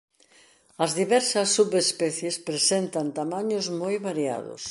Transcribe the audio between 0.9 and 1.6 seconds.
diversas